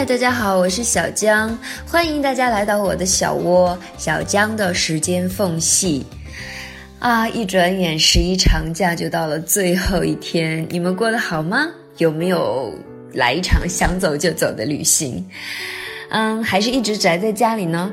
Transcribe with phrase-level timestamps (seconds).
[0.00, 1.54] 嗨，大家好，我是小江，
[1.86, 6.06] 欢迎大家来到我的小窝小江的时间缝隙。
[6.98, 11.68] 啊，一转眼十一长假就到了最后一天，你们过得好吗？
[11.98, 12.72] 有没有
[13.12, 15.22] 来一场想走就走的旅行？
[16.08, 17.92] 嗯，还是一直宅在家里呢？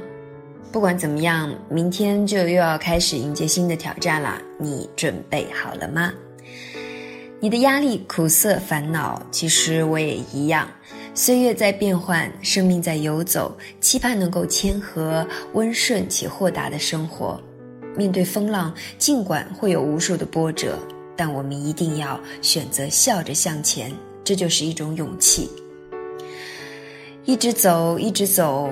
[0.72, 6.14] 不管怎么样，明天就又要开始迎接新的挑战啦，你准备好了吗？
[7.42, 10.66] 你的压力、苦涩、烦恼，其实我也一样。
[11.18, 17.42] 岁月在变换，生命在游走，期盼能够谦和、温顺且豁达的生活。
[17.96, 20.78] 面对风浪，尽管会有无数的波折，
[21.16, 23.92] 但我们一定要选择笑着向前，
[24.24, 25.50] 这就是一种勇气。
[27.26, 28.70] 一直走，一直走，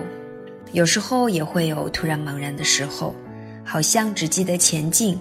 [0.71, 3.16] 有时候也会有突然茫然的时候，
[3.63, 5.18] 好像只记得前进，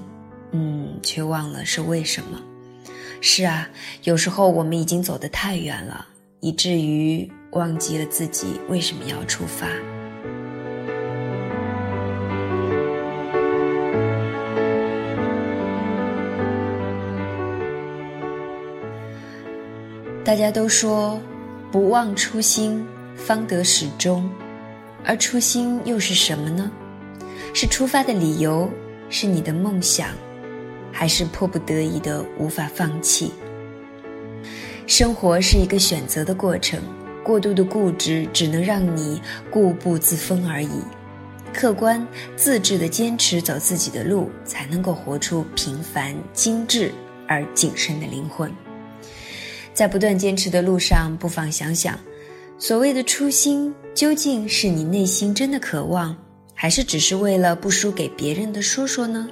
[0.50, 2.38] 嗯，却忘了是为什么。
[3.22, 3.66] 是啊，
[4.02, 6.06] 有时候我们已经走得太远了，
[6.44, 9.66] 以至于忘记了自己为什么要出发。
[20.22, 21.18] 大家都说，
[21.72, 24.28] 不忘初心，方得始终。
[25.02, 26.70] 而初心又是什么呢？
[27.54, 28.68] 是出发的理由，
[29.08, 30.08] 是你的梦想。
[30.92, 33.32] 还是迫不得已的无法放弃。
[34.86, 36.78] 生活是一个选择的过程，
[37.24, 40.82] 过度的固执只能让你固步自封而已。
[41.52, 46.92] 客观自制的坚持走自己的路，才能够活出平凡、精致
[47.26, 48.52] 而谨慎的灵魂。
[49.72, 51.98] 在不断坚持的路上，不妨想想，
[52.58, 56.16] 所谓的初心，究竟是你内心真的渴望，
[56.54, 59.28] 还是只是为了不输给别人的说说呢？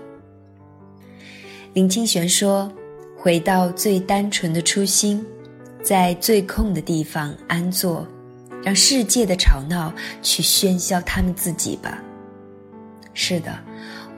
[1.75, 2.72] 林清玄说
[3.19, 5.25] ：“回到最单纯的初心，
[5.83, 8.06] 在最空的地方安坐，
[8.62, 12.02] 让世界的吵闹去喧嚣他们自己吧。”
[13.14, 13.58] 是的，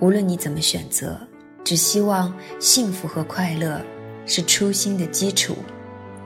[0.00, 1.19] 无论你怎么选择，
[1.64, 3.80] 只希望幸福和快乐
[4.26, 5.56] 是初心的基础，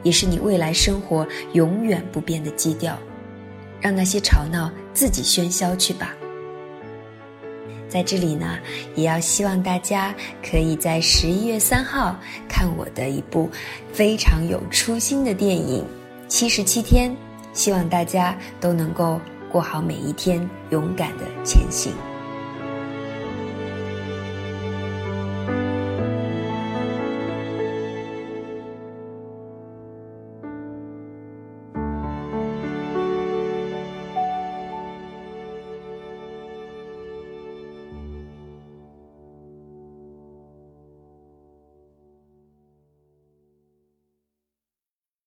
[0.02, 2.98] 也是你未来生活永远不变的基调。
[3.80, 6.12] 让那些吵闹自己喧嚣去吧。
[7.88, 8.58] 在这里呢，
[8.94, 12.14] 也要希望大家可以在十一月三号
[12.48, 13.50] 看我的一部
[13.92, 15.82] 非常有初心的电影
[16.28, 17.10] 《七十七天》，
[17.52, 21.92] 希望大家都能够过好每一天，勇敢的前行。